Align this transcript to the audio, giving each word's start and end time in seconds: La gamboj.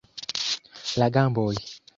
La 1.03 1.11
gamboj. 1.19 1.55